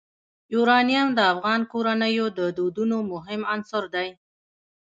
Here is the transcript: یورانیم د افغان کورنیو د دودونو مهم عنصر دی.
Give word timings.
یورانیم 0.53 1.07
د 1.13 1.19
افغان 1.33 1.61
کورنیو 1.71 2.25
د 2.37 2.39
دودونو 2.57 2.97
مهم 3.13 3.41
عنصر 3.53 3.83
دی. 3.95 4.09